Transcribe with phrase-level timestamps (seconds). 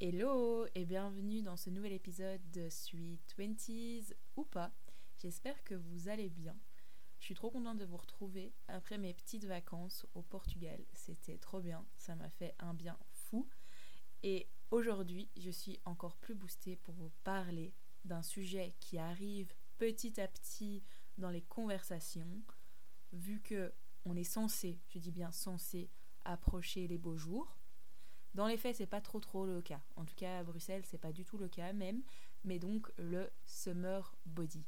[0.00, 4.70] Hello et bienvenue dans ce nouvel épisode de Sweet Twenties ou pas.
[5.20, 6.56] J'espère que vous allez bien.
[7.18, 10.80] Je suis trop contente de vous retrouver après mes petites vacances au Portugal.
[10.92, 13.48] C'était trop bien, ça m'a fait un bien fou.
[14.22, 17.74] Et aujourd'hui, je suis encore plus boostée pour vous parler
[18.04, 20.84] d'un sujet qui arrive petit à petit
[21.16, 22.40] dans les conversations,
[23.12, 23.74] vu que
[24.04, 25.90] on est censé, je dis bien censé,
[26.24, 27.57] approcher les beaux jours.
[28.34, 29.80] Dans les faits, c'est pas trop trop le cas.
[29.96, 32.02] En tout cas, à Bruxelles, c'est pas du tout le cas même.
[32.44, 34.64] Mais donc le summer body.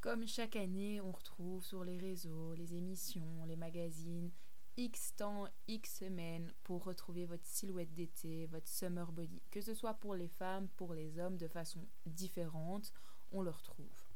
[0.00, 4.30] Comme chaque année, on retrouve sur les réseaux, les émissions, les magazines,
[4.76, 9.42] X temps, X semaines pour retrouver votre silhouette d'été, votre summer body.
[9.50, 12.92] Que ce soit pour les femmes, pour les hommes, de façon différente,
[13.32, 14.06] on le retrouve.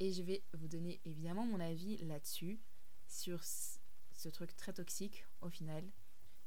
[0.00, 2.58] Et je vais vous donner évidemment mon avis là-dessus,
[3.06, 5.84] sur ce truc très toxique au final.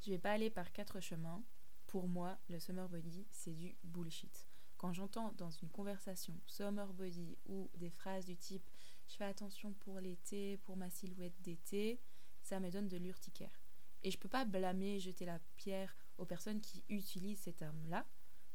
[0.01, 1.43] Je vais pas aller par quatre chemins.
[1.87, 4.47] Pour moi, le summer body, c'est du bullshit.
[4.77, 8.63] Quand j'entends dans une conversation summer body ou des phrases du type
[9.09, 11.99] je fais attention pour l'été, pour ma silhouette d'été,
[12.43, 13.59] ça me donne de l'urticaire.
[14.03, 18.05] Et je peux pas blâmer, jeter la pierre aux personnes qui utilisent ces termes-là,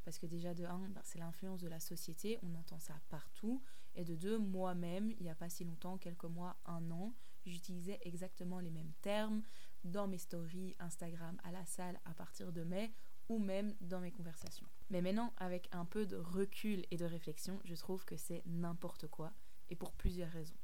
[0.05, 3.63] parce que déjà de un, ben, c'est l'influence de la société, on entend ça partout,
[3.97, 7.15] et de deux, moi-même, il n'y a pas si longtemps, quelques mois, un an,
[7.47, 9.43] j'utilisais exactement les mêmes termes
[9.85, 12.93] dans mes stories Instagram à la salle à partir de mai
[13.29, 14.67] ou même dans mes conversations.
[14.91, 19.07] Mais maintenant, avec un peu de recul et de réflexion, je trouve que c'est n'importe
[19.09, 19.33] quoi
[19.69, 20.57] et pour plusieurs raisons.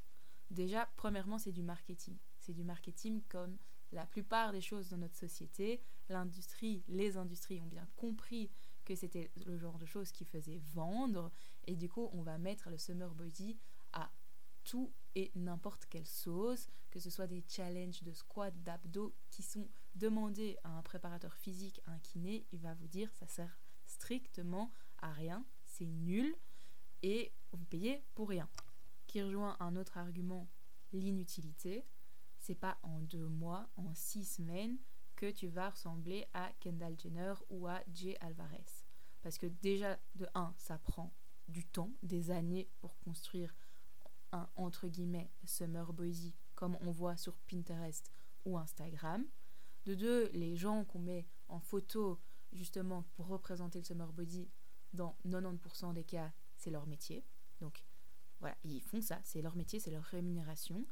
[0.49, 2.17] Déjà, premièrement, c'est du marketing.
[2.39, 3.57] C'est du marketing comme
[3.91, 5.81] la plupart des choses dans notre société.
[6.09, 8.51] L'industrie, les industries ont bien compris
[8.85, 11.31] que c'était le genre de choses qui faisait vendre
[11.65, 13.57] et du coup, on va mettre le summer body
[14.63, 19.69] tout et n'importe quelle sauce, que ce soit des challenges de squat, d'abdos qui sont
[19.95, 24.71] demandés à un préparateur physique, à un kiné, il va vous dire ça sert strictement
[24.99, 26.35] à rien, c'est nul
[27.03, 28.49] et vous payez pour rien.
[29.07, 30.47] Qui rejoint un autre argument,
[30.93, 31.85] l'inutilité.
[32.39, 34.77] C'est pas en deux mois, en six semaines
[35.15, 38.65] que tu vas ressembler à Kendall Jenner ou à Jay Alvarez.
[39.21, 41.13] Parce que déjà, de un, ça prend
[41.47, 43.53] du temps, des années pour construire
[44.31, 48.11] un entre guillemets summer body comme on voit sur Pinterest
[48.45, 49.25] ou Instagram.
[49.85, 52.19] De deux, les gens qu'on met en photo
[52.53, 54.49] justement pour représenter le summer body,
[54.93, 57.25] dans 90% des cas, c'est leur métier.
[57.61, 57.83] Donc
[58.39, 60.85] voilà, ils font ça, c'est leur métier, c'est leur rémunération.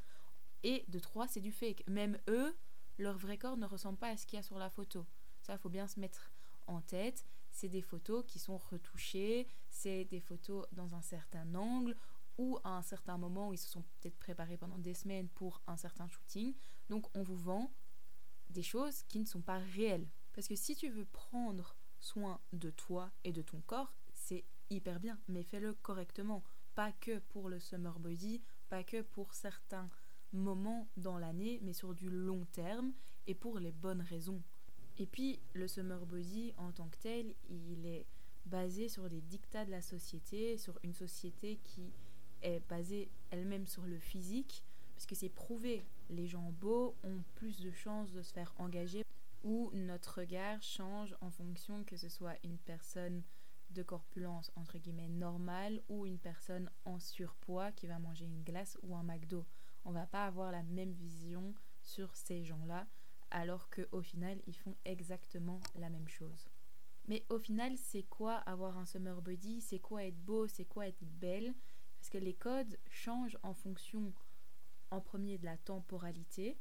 [0.63, 1.83] Et de trois, c'est du fake.
[1.87, 2.55] Même eux,
[2.97, 5.05] leur vrai corps ne ressemble pas à ce qu'il y a sur la photo.
[5.41, 6.31] Ça, il faut bien se mettre
[6.67, 7.25] en tête.
[7.51, 11.95] C'est des photos qui sont retouchées, c'est des photos dans un certain angle
[12.39, 15.61] ou à un certain moment où ils se sont peut-être préparés pendant des semaines pour
[15.67, 16.55] un certain shooting.
[16.89, 17.69] Donc on vous vend
[18.49, 20.07] des choses qui ne sont pas réelles.
[20.33, 25.01] Parce que si tu veux prendre soin de toi et de ton corps, c'est hyper
[25.01, 26.41] bien, mais fais-le correctement.
[26.75, 29.89] Pas que pour le summer body, pas que pour certains
[30.31, 32.93] moments dans l'année, mais sur du long terme
[33.27, 34.41] et pour les bonnes raisons.
[34.97, 38.05] Et puis, le summer body en tant que tel, il est
[38.45, 41.91] basé sur des dictats de la société, sur une société qui
[42.41, 44.63] est basée elle-même sur le physique,
[44.95, 49.03] parce que c'est prouvé, les gens beaux ont plus de chances de se faire engager,
[49.43, 53.23] ou notre regard change en fonction que ce soit une personne
[53.71, 58.77] de corpulence entre guillemets normale ou une personne en surpoids qui va manger une glace
[58.83, 59.45] ou un McDo.
[59.85, 62.87] On va pas avoir la même vision sur ces gens-là
[63.31, 66.49] alors qu'au final ils font exactement la même chose.
[67.07, 69.61] Mais au final, c'est quoi avoir un summer body?
[69.61, 70.47] C'est quoi être beau?
[70.47, 71.55] C'est quoi être belle?
[71.99, 74.13] Parce que les codes changent en fonction,
[74.89, 76.57] en premier, de la temporalité,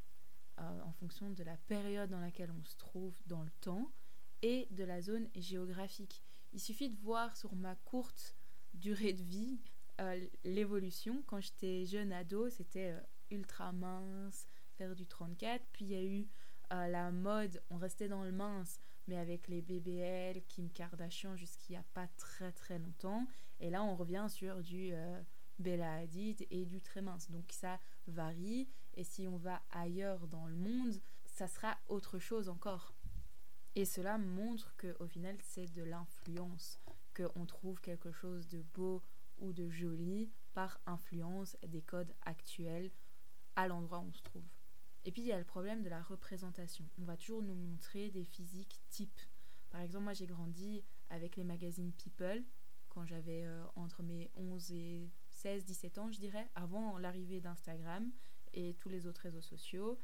[0.58, 3.92] euh, en fonction de la période dans laquelle on se trouve dans le temps,
[4.42, 6.22] et de la zone géographique.
[6.52, 8.34] Il suffit de voir sur ma courte
[8.74, 9.60] durée de vie
[10.00, 11.22] euh, l'évolution.
[11.26, 13.00] Quand j'étais jeune ado, c'était euh,
[13.30, 15.64] ultra mince, faire du 34.
[15.72, 16.28] Puis il y a eu
[16.70, 21.78] la mode, on restait dans le mince, mais avec les BBL, Kim Kardashian jusqu'il n'y
[21.78, 23.26] a pas très très longtemps.
[23.60, 25.20] Et là, on revient sur du euh,
[25.58, 27.30] Bella Hadid et du très mince.
[27.30, 28.68] Donc ça varie.
[28.94, 32.94] Et si on va ailleurs dans le monde, ça sera autre chose encore.
[33.74, 36.80] Et cela montre qu'au final, c'est de l'influence.
[37.14, 39.02] Qu'on trouve quelque chose de beau
[39.38, 42.90] ou de joli par influence des codes actuels
[43.56, 44.46] à l'endroit où on se trouve.
[45.04, 46.88] Et puis il y a le problème de la représentation.
[47.00, 49.20] On va toujours nous montrer des physiques types.
[49.70, 52.44] Par exemple, moi j'ai grandi avec les magazines People
[52.98, 58.10] quand j'avais euh, entre mes 11 et 16, 17 ans, je dirais, avant l'arrivée d'Instagram
[58.54, 60.00] et tous les autres réseaux sociaux,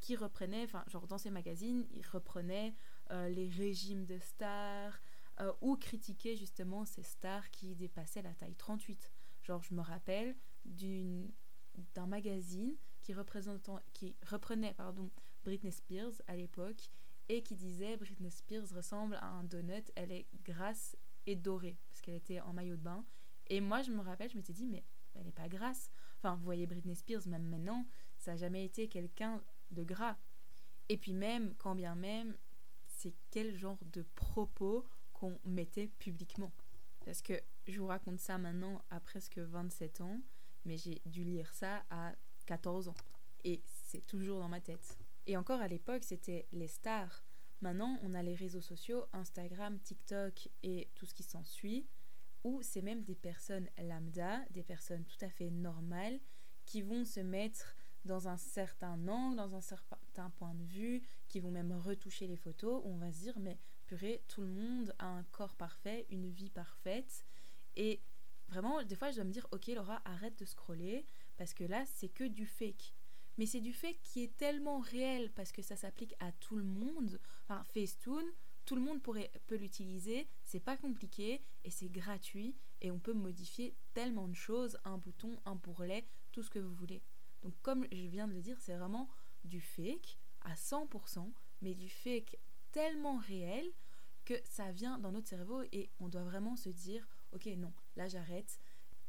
[0.00, 2.74] qui reprenaient, enfin, genre dans ces magazines, ils reprenaient
[3.12, 5.00] euh, les régimes de stars,
[5.40, 9.12] euh, ou critiquer justement ces stars qui dépassaient la taille 38.
[9.44, 10.34] Genre, je me rappelle
[10.64, 13.14] d'un magazine qui,
[13.92, 15.08] qui reprenait pardon,
[15.44, 16.90] Britney Spears à l'époque
[17.28, 22.00] et qui disait Britney Spears ressemble à un donut, elle est grasse et dorée parce
[22.00, 23.04] qu'elle était en maillot de bain.
[23.48, 24.84] Et moi, je me rappelle, je m'étais dit, mais
[25.14, 25.90] elle n'est pas grasse.
[26.18, 27.86] Enfin, vous voyez Britney Spears, même maintenant,
[28.16, 30.16] ça n'a jamais été quelqu'un de gras.
[30.88, 32.36] Et puis même, quand bien même,
[32.86, 36.52] c'est quel genre de propos qu'on mettait publiquement.
[37.04, 37.34] Parce que
[37.66, 40.20] je vous raconte ça maintenant à presque 27 ans,
[40.64, 42.14] mais j'ai dû lire ça à
[42.46, 42.94] 14 ans.
[43.44, 44.98] Et c'est toujours dans ma tête.
[45.26, 47.22] Et encore à l'époque, c'était les stars.
[47.64, 51.86] Maintenant, on a les réseaux sociaux, Instagram, TikTok et tout ce qui s'ensuit,
[52.44, 56.20] où c'est même des personnes lambda, des personnes tout à fait normales,
[56.66, 57.74] qui vont se mettre
[58.04, 62.36] dans un certain angle, dans un certain point de vue, qui vont même retoucher les
[62.36, 66.06] photos, où on va se dire, mais purée, tout le monde a un corps parfait,
[66.10, 67.24] une vie parfaite.
[67.76, 68.02] Et
[68.48, 71.06] vraiment, des fois, je dois me dire, ok Laura, arrête de scroller,
[71.38, 72.92] parce que là, c'est que du fake.
[73.38, 76.64] Mais c'est du fake qui est tellement réel, parce que ça s'applique à tout le
[76.64, 77.18] monde.
[77.42, 78.30] Enfin, Facetune,
[78.64, 83.12] tout le monde pourrait, peut l'utiliser, c'est pas compliqué, et c'est gratuit, et on peut
[83.12, 87.02] modifier tellement de choses, un bouton, un bourrelet, tout ce que vous voulez.
[87.42, 89.08] Donc comme je viens de le dire, c'est vraiment
[89.44, 91.32] du fake à 100%,
[91.62, 92.38] mais du fake
[92.72, 93.70] tellement réel
[94.24, 98.08] que ça vient dans notre cerveau et on doit vraiment se dire, ok, non, là
[98.08, 98.58] j'arrête.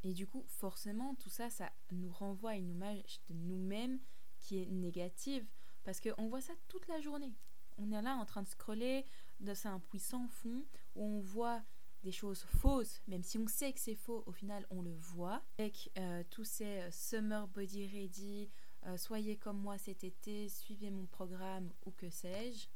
[0.04, 4.00] Et du coup, forcément, tout ça, ça nous renvoie à une image de nous-mêmes
[4.45, 5.45] qui est négative
[5.83, 7.33] parce qu'on voit ça toute la journée.
[7.77, 9.06] On est là en train de scroller,
[9.53, 10.63] c'est un puissant fond
[10.95, 11.62] où on voit
[12.03, 15.42] des choses fausses, même si on sait que c'est faux, au final on le voit,
[15.57, 18.50] avec euh, tous ces euh, summer body ready,
[18.86, 22.68] euh, soyez comme moi cet été, suivez mon programme ou que sais-je.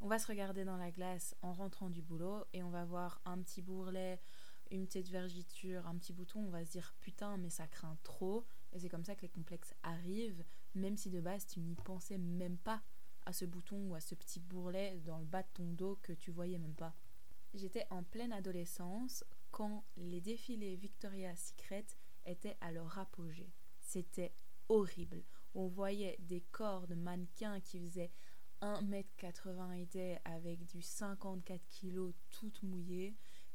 [0.00, 3.20] On va se regarder dans la glace en rentrant du boulot et on va voir
[3.26, 4.18] un petit bourrelet,
[4.70, 8.46] une petite vergiture, un petit bouton, on va se dire putain mais ça craint trop
[8.72, 10.44] et c'est comme ça que les complexes arrivent,
[10.74, 12.82] même si de base tu n'y pensais même pas
[13.26, 16.12] à ce bouton ou à ce petit bourrelet dans le bas de ton dos que
[16.12, 16.94] tu voyais même pas.
[17.54, 21.86] J'étais en pleine adolescence quand les défilés Victoria's Secret
[22.26, 23.52] étaient à leur apogée.
[23.80, 24.34] C'était
[24.68, 25.22] horrible.
[25.54, 28.10] On voyait des corps de mannequins qui faisaient
[28.60, 33.14] 1m80 avec du 54 kg toutes mouillées,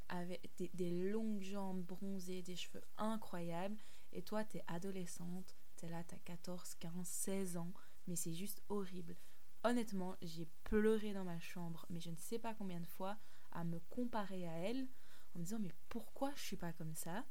[0.10, 3.78] avec des, longues jambes bronzées, des cheveux incroyables.
[4.12, 7.72] Et toi, t'es adolescente, t'es là, t'as 14, 15, 16 ans,
[8.08, 9.16] mais c'est juste horrible.
[9.64, 13.18] Honnêtement, j'ai pleuré dans ma chambre, mais je ne sais pas combien de fois,
[13.52, 14.88] à me comparer à elle
[15.36, 17.26] en me disant mais pourquoi je suis pas comme ça?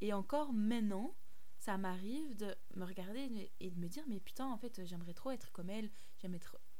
[0.00, 1.14] Et encore maintenant,
[1.58, 5.30] ça m'arrive de me regarder et de me dire mais putain en fait j'aimerais trop
[5.30, 5.90] être comme elle,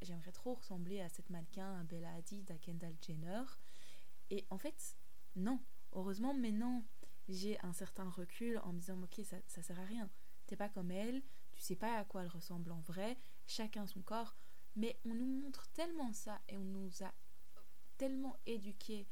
[0.02, 3.42] j'aimerais trop ressembler à cette mannequin, à Bella Hadid, à Kendall Jenner.
[4.30, 4.96] Et en fait,
[5.36, 5.60] non.
[5.92, 6.84] Heureusement maintenant,
[7.28, 10.10] j'ai un certain recul en me disant ok ça, ça sert à rien.
[10.46, 11.22] T'es pas comme elle,
[11.52, 14.36] tu sais pas à quoi elle ressemble en vrai, chacun son corps.
[14.76, 17.12] Mais on nous montre tellement ça et on nous a
[17.96, 19.06] tellement éduqué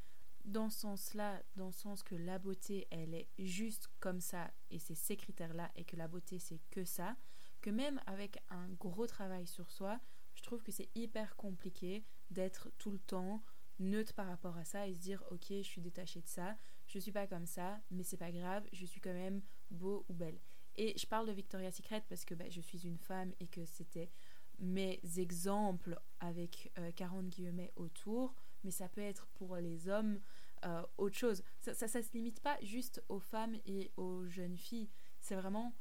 [0.45, 4.79] dans ce sens-là, dans le sens que la beauté, elle est juste comme ça, et
[4.79, 7.17] c'est ces critères-là, et que la beauté, c'est que ça,
[7.61, 10.01] que même avec un gros travail sur soi,
[10.35, 13.43] je trouve que c'est hyper compliqué d'être tout le temps
[13.79, 16.99] neutre par rapport à ça et se dire ok je suis détachée de ça je
[16.99, 20.39] suis pas comme ça mais c'est pas grave je suis quand même beau ou belle
[20.77, 23.65] et je parle de Victoria's Secret parce que bah, je suis une femme et que
[23.65, 24.11] c'était
[24.59, 30.21] mes exemples avec 40 euh, guillemets autour mais ça peut être pour les hommes
[30.65, 31.43] euh, autre chose.
[31.61, 34.89] Ça, ça, se limite pas juste aux femmes et aux jeunes filles,
[35.21, 35.73] c'est vraiment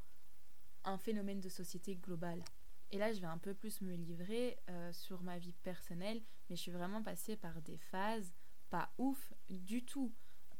[0.83, 2.43] un phénomène de société global.
[2.91, 6.55] Et là, je vais un peu plus me livrer euh, sur ma vie personnelle, mais
[6.55, 8.33] je suis vraiment passée par des phases
[8.69, 10.13] pas ouf du tout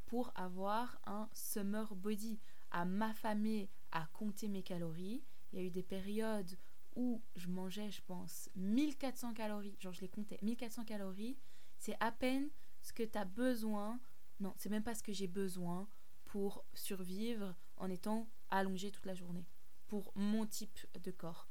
[0.06, 2.40] pour avoir un summer body,
[2.72, 5.24] à m'affamer, à compter mes calories.
[5.52, 6.58] Il y a eu des périodes
[6.96, 11.38] où je mangeais, je pense, 1400 calories, genre je les comptais, 1400 calories,
[11.78, 12.50] c'est à peine
[12.82, 14.00] ce que tu as besoin.
[14.40, 15.88] Non, c'est même pas ce que j'ai besoin
[16.26, 19.46] pour survivre en étant allongée toute la journée.
[19.88, 21.48] Pour mon type de corps.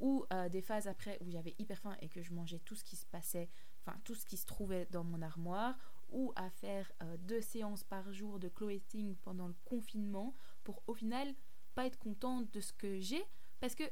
[0.00, 2.84] Ou euh, des phases après où j'avais hyper faim et que je mangeais tout ce
[2.84, 3.50] qui se passait,
[3.84, 5.76] enfin tout ce qui se trouvait dans mon armoire.
[6.10, 10.94] Ou à faire euh, deux séances par jour de clothing pendant le confinement pour au
[10.94, 11.32] final
[11.74, 13.22] pas être contente de ce que j'ai
[13.60, 13.84] parce que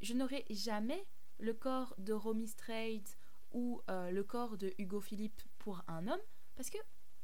[0.00, 1.06] je n'aurai jamais
[1.38, 3.04] le corps de Romy Strait
[3.52, 6.20] ou euh, le corps de Hugo Philippe pour un homme
[6.56, 6.78] parce que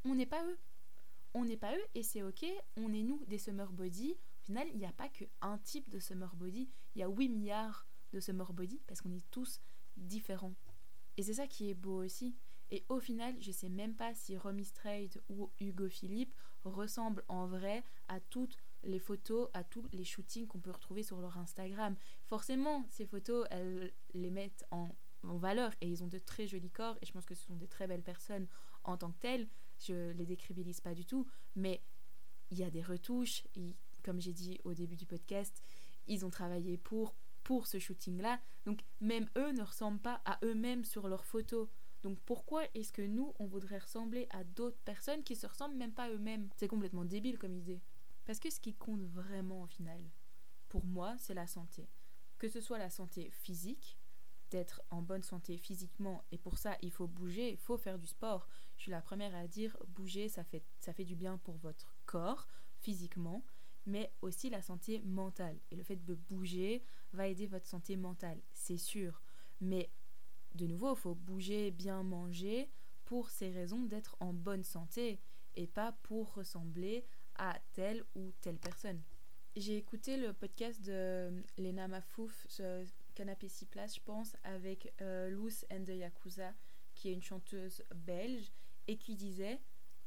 [0.05, 0.57] on n'est pas eux.
[1.33, 2.45] On n'est pas eux et c'est ok,
[2.77, 4.13] on est nous des summer body.
[4.13, 7.29] Au final, il n'y a pas qu'un type de summer body, il y a 8
[7.29, 9.59] milliards de summer body parce qu'on est tous
[9.95, 10.55] différents.
[11.17, 12.35] Et c'est ça qui est beau aussi.
[12.69, 16.33] Et au final, je sais même pas si Romy Straight ou Hugo Philippe
[16.63, 21.19] ressemblent en vrai à toutes les photos, à tous les shootings qu'on peut retrouver sur
[21.21, 21.95] leur Instagram.
[22.25, 24.89] Forcément, ces photos, elles les mettent en,
[25.23, 27.67] valeur et ils ont de très jolis corps et je pense que ce sont des
[27.67, 28.47] très belles personnes
[28.85, 29.49] en tant que telles.
[29.79, 31.83] Je les décribilise pas du tout, mais
[32.49, 33.43] il y a des retouches.
[34.03, 35.61] comme j'ai dit au début du podcast,
[36.07, 37.13] ils ont travaillé pour
[37.47, 38.41] pour ce shooting-là.
[38.65, 41.69] Donc même eux ne ressemblent pas à eux-mêmes sur leurs photos.
[42.03, 45.93] Donc pourquoi est-ce que nous, on voudrait ressembler à d'autres personnes qui se ressemblent même
[45.93, 46.49] pas à eux-mêmes?
[46.57, 47.81] C'est complètement débile comme idée.
[48.25, 50.03] Parce que ce qui compte vraiment au final,
[50.67, 51.87] pour moi, c'est la santé.
[52.37, 53.97] Que ce soit la santé physique,
[54.51, 58.07] d'être en bonne santé physiquement, et pour ça, il faut bouger, il faut faire du
[58.07, 58.49] sport.
[58.75, 61.95] Je suis la première à dire, bouger, ça fait, ça fait du bien pour votre
[62.05, 62.49] corps,
[62.81, 63.41] physiquement,
[63.87, 65.57] mais aussi la santé mentale.
[65.71, 69.21] Et le fait de bouger va aider votre santé mentale, c'est sûr.
[69.61, 69.89] Mais
[70.53, 72.69] de nouveau, il faut bouger, bien manger
[73.05, 75.19] pour ces raisons d'être en bonne santé
[75.55, 79.01] et pas pour ressembler à telle ou telle personne.
[79.55, 82.45] J'ai écouté le podcast de Lena Mafouf,
[83.15, 86.53] Canapé 6 places, je pense, avec euh, Luz and Yakuza,
[86.93, 88.51] qui est une chanteuse belge,
[88.87, 89.59] et qui disait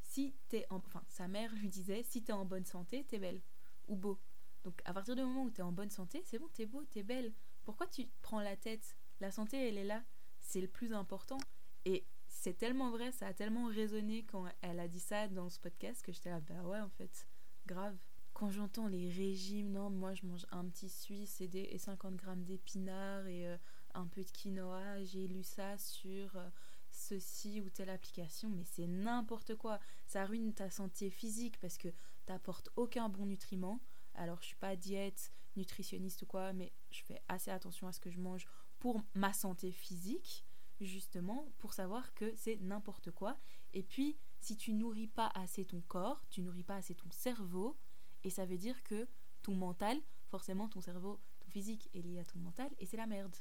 [0.02, 0.76] si t'es en...
[0.76, 3.40] Enfin, sa mère lui disait si t'es en bonne santé, t'es belle.
[3.88, 4.18] Ou beau.
[4.64, 7.02] Donc, à partir du moment où t'es en bonne santé, c'est bon, t'es beau, t'es
[7.02, 7.32] belle.
[7.64, 8.96] Pourquoi tu prends la tête?
[9.20, 10.02] La santé, elle est là
[10.40, 11.38] c'est le plus important.
[11.84, 15.58] Et c'est tellement vrai, ça a tellement résonné quand elle a dit ça dans ce
[15.58, 17.26] podcast que j'étais là, bah ouais, en fait,
[17.66, 17.96] grave.
[18.32, 22.44] Quand j'entends les régimes, non, moi je mange un petit suisse et, des, 50 grammes
[22.44, 23.56] d'épinards et euh,
[23.94, 26.48] un peu de quinoa, j'ai lu ça sur euh,
[26.90, 29.78] ceci ou telle application, mais c'est n'importe quoi.
[30.06, 31.88] Ça ruine ta santé physique parce que
[32.30, 33.80] t'apportes aucun bon nutriment.
[34.14, 37.98] Alors je suis pas diète, nutritionniste ou quoi, mais je fais assez attention à ce
[37.98, 38.46] que je mange
[38.78, 40.46] pour ma santé physique,
[40.80, 43.36] justement, pour savoir que c'est n'importe quoi.
[43.74, 47.76] Et puis, si tu nourris pas assez ton corps, tu nourris pas assez ton cerveau,
[48.22, 49.08] et ça veut dire que
[49.42, 53.08] ton mental, forcément ton cerveau, ton physique est lié à ton mental, et c'est la
[53.08, 53.34] merde.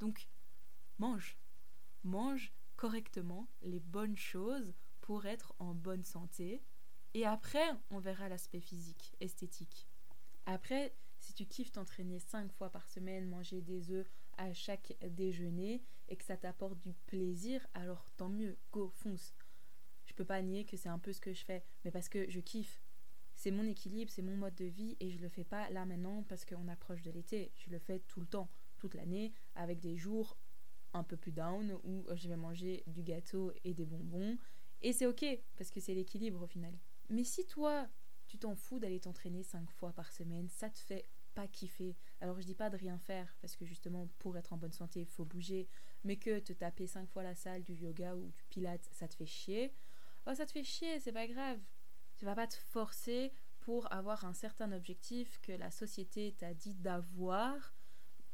[0.00, 0.26] Donc,
[0.98, 1.36] mange.
[2.02, 4.72] Mange correctement les bonnes choses
[5.02, 6.62] pour être en bonne santé.
[7.14, 9.86] Et après, on verra l'aspect physique, esthétique.
[10.46, 15.82] Après, si tu kiffes t'entraîner 5 fois par semaine, manger des œufs à chaque déjeuner
[16.08, 19.34] et que ça t'apporte du plaisir, alors tant mieux, go, fonce.
[20.06, 22.28] Je peux pas nier que c'est un peu ce que je fais, mais parce que
[22.28, 22.82] je kiffe.
[23.34, 26.22] C'est mon équilibre, c'est mon mode de vie et je le fais pas là maintenant
[26.24, 27.52] parce qu'on approche de l'été.
[27.56, 30.36] Je le fais tout le temps, toute l'année, avec des jours
[30.92, 34.38] un peu plus down où je vais manger du gâteau et des bonbons.
[34.82, 35.24] Et c'est ok
[35.56, 36.74] parce que c'est l'équilibre au final.
[37.08, 37.88] Mais si toi,
[38.26, 41.96] tu t'en fous d'aller t'entraîner 5 fois par semaine, ça te fait pas kiffer.
[42.20, 45.00] Alors je dis pas de rien faire, parce que justement pour être en bonne santé,
[45.00, 45.68] il faut bouger,
[46.04, 49.14] mais que te taper 5 fois la salle du yoga ou du pilates, ça te
[49.14, 49.74] fait chier.
[50.26, 51.58] Oh, ça te fait chier, c'est pas grave.
[52.16, 56.74] Tu vas pas te forcer pour avoir un certain objectif que la société t'a dit
[56.74, 57.74] d'avoir,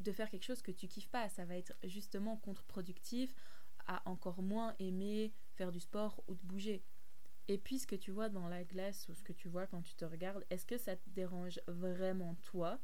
[0.00, 1.28] de faire quelque chose que tu kiffes pas.
[1.28, 3.34] Ça va être justement contre-productif
[3.86, 6.82] à encore moins aimer faire du sport ou de bouger.
[7.48, 9.80] Et puis ce que tu vois dans la glace ou ce que tu vois quand
[9.80, 12.78] tu te regardes, est-ce que ça te dérange vraiment toi?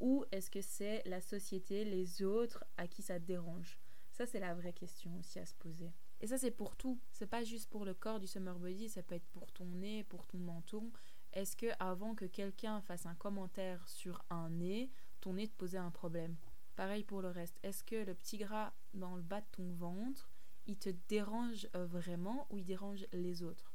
[0.00, 3.78] Ou est-ce que c'est la société, les autres à qui ça te dérange?
[4.10, 5.92] Ça c'est la vraie question aussi à se poser.
[6.20, 9.02] Et ça c'est pour tout, c'est pas juste pour le corps du summer body, ça
[9.02, 10.92] peut être pour ton nez, pour ton menton.
[11.32, 14.90] Est-ce que avant que quelqu'un fasse un commentaire sur un nez,
[15.22, 16.36] ton nez te posait un problème?
[16.76, 17.58] Pareil pour le reste.
[17.62, 20.30] Est-ce que le petit gras dans le bas de ton ventre,
[20.66, 23.71] il te dérange euh, vraiment ou il dérange les autres?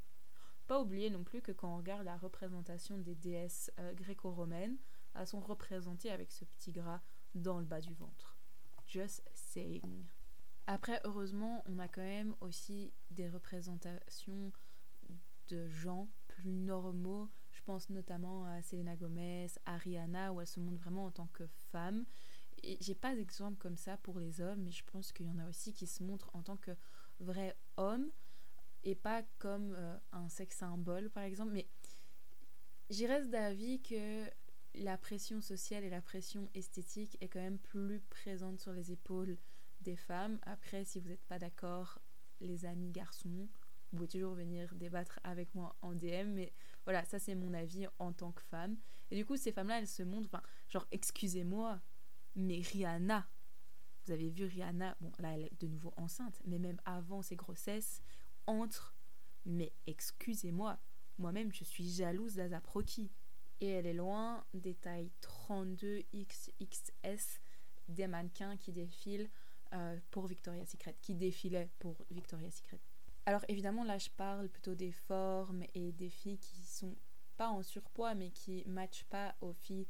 [0.67, 4.77] Pas oublier non plus que quand on regarde la représentation des déesses euh, gréco-romaines,
[5.15, 7.01] elles sont représentées avec ce petit gras
[7.33, 8.37] dans le bas du ventre.
[8.85, 10.05] Just saying.
[10.67, 14.51] Après, heureusement, on a quand même aussi des représentations
[15.47, 17.29] de gens plus normaux.
[17.51, 21.27] Je pense notamment à Selena Gomez, à Rihanna, où elles se montrent vraiment en tant
[21.27, 22.05] que femmes.
[22.63, 25.39] Et j'ai pas d'exemple comme ça pour les hommes, mais je pense qu'il y en
[25.39, 26.71] a aussi qui se montrent en tant que
[27.19, 28.11] vrais hommes
[28.87, 31.67] et pas comme euh, un sexe symbole par exemple mais
[32.89, 34.25] j'y reste d'avis que
[34.75, 39.37] la pression sociale et la pression esthétique est quand même plus présente sur les épaules
[39.81, 40.39] des femmes.
[40.43, 41.99] Après si vous n'êtes pas d'accord
[42.39, 43.49] les amis garçons
[43.91, 46.53] vous pouvez toujours venir débattre avec moi en DM mais
[46.85, 48.77] voilà ça c'est mon avis en tant que femme.
[49.11, 51.81] Et du coup ces femmes là elles se montrent enfin genre excusez-moi
[52.35, 53.27] mais Rihanna
[54.07, 57.35] vous avez vu Rihanna, bon là elle est de nouveau enceinte, mais même avant ses
[57.35, 58.01] grossesses,
[58.47, 58.95] entre.
[59.45, 60.79] Mais excusez-moi,
[61.17, 63.11] moi-même je suis jalouse d'Azaproki.
[63.59, 67.39] Et elle est loin des tailles 32XXS
[67.87, 69.29] des mannequins qui défilent
[69.73, 72.79] euh, pour Victoria's Secret, qui défilaient pour Victoria's Secret.
[73.25, 76.95] Alors évidemment, là, je parle plutôt des formes et des filles qui sont
[77.35, 79.87] pas en surpoids, mais qui matchent pas aux filles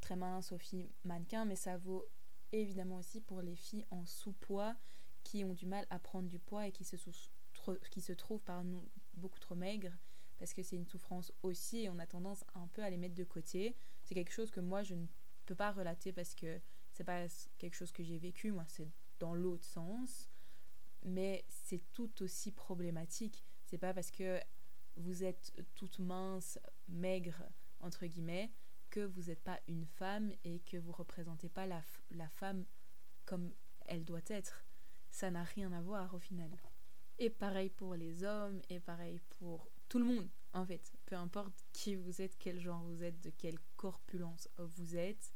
[0.00, 2.06] très minces, aux filles mannequins, mais ça vaut
[2.50, 4.74] évidemment aussi pour les filles en sous-poids
[5.22, 6.96] qui ont du mal à prendre du poids et qui se,
[7.90, 8.82] qui se trouvent par nous
[9.14, 9.96] beaucoup trop maigres
[10.42, 13.14] parce que c'est une souffrance aussi et on a tendance un peu à les mettre
[13.14, 13.76] de côté.
[14.02, 15.06] C'est quelque chose que moi je ne
[15.46, 17.26] peux pas relater parce que c'est pas
[17.58, 18.90] quelque chose que j'ai vécu, moi c'est
[19.20, 20.28] dans l'autre sens,
[21.04, 23.44] mais c'est tout aussi problématique.
[23.66, 24.40] C'est pas parce que
[24.96, 27.44] vous êtes toute mince, maigre,
[27.78, 28.50] entre guillemets,
[28.90, 32.64] que vous n'êtes pas une femme et que vous représentez pas la, la femme
[33.24, 33.52] comme
[33.86, 34.64] elle doit être.
[35.08, 36.50] Ça n'a rien à voir au final.
[37.18, 40.92] Et pareil pour les hommes, et pareil pour tout le monde, en fait.
[41.06, 45.32] Peu importe qui vous êtes, quel genre vous êtes, de quelle corpulence vous êtes,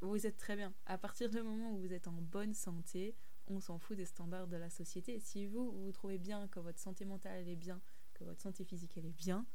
[0.00, 0.74] vous êtes très bien.
[0.86, 3.14] À partir du moment où vous êtes en bonne santé,
[3.46, 5.20] on s'en fout des standards de la société.
[5.20, 7.80] Si vous, vous, trouvez bien, que votre santé mentale elle est bien,
[8.14, 9.46] que votre santé physique elle est bien,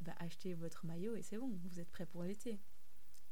[0.00, 2.60] bah achetez votre maillot et c'est bon, vous êtes prêt pour l'été.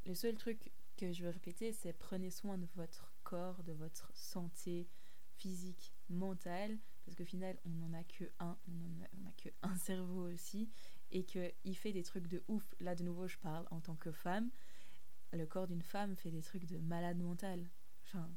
[0.07, 4.11] Le seul truc que je veux répéter, c'est prenez soin de votre corps, de votre
[4.15, 4.89] santé
[5.37, 9.75] physique, mentale, parce qu'au final, on n'en a que un, on n'en a, que un
[9.77, 10.69] cerveau aussi,
[11.11, 12.75] et qu'il fait des trucs de ouf.
[12.81, 14.51] Là, de nouveau, je parle en tant que femme.
[15.33, 17.69] Le corps d'une femme fait des trucs de malade mental.
[18.05, 18.31] Enfin,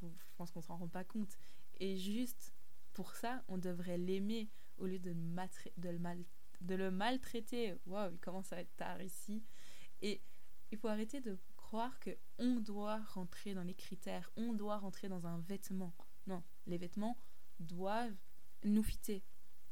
[0.00, 1.38] je pense qu'on s'en rend pas compte.
[1.78, 2.52] Et juste
[2.92, 6.24] pour ça, on devrait l'aimer au lieu de, de, le, mal
[6.60, 7.74] de le maltraiter.
[7.86, 9.42] Waouh, il commence à être tard ici.
[10.02, 10.20] Et
[10.70, 15.08] il faut arrêter de croire que on doit rentrer dans les critères, on doit rentrer
[15.08, 15.94] dans un vêtement.
[16.26, 17.16] Non, les vêtements
[17.60, 18.16] doivent
[18.64, 19.22] nous fitter.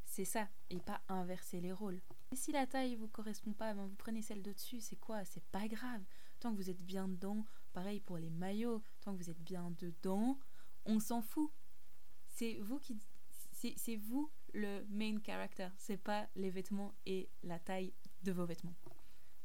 [0.05, 2.01] C'est ça, et pas inverser les rôles.
[2.31, 5.25] Et si la taille vous correspond pas, ben vous prenez celle d'au-dessus, c'est quoi?
[5.25, 6.03] C'est pas grave.
[6.41, 9.71] Tant que vous êtes bien dedans, pareil pour les maillots, tant que vous êtes bien
[9.79, 10.39] dedans,
[10.87, 11.51] on s'en fout.
[12.27, 12.99] C'est vous qui
[13.53, 17.93] c'est vous le main character, c'est pas les vêtements et la taille
[18.23, 18.77] de vos vêtements.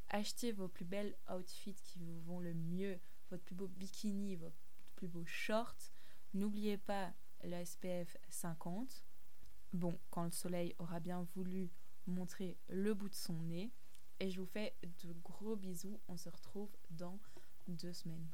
[0.09, 2.99] Achetez vos plus belles outfits qui vous vont le mieux,
[3.31, 4.55] votre plus beau bikini, votre
[4.95, 5.91] plus beau short.
[6.35, 7.11] N'oubliez pas
[7.43, 9.03] le SPF 50.
[9.73, 11.71] Bon, quand le soleil aura bien voulu
[12.07, 13.71] montrer le bout de son nez.
[14.19, 15.99] Et je vous fais de gros bisous.
[16.07, 17.19] On se retrouve dans
[17.67, 18.27] deux semaines.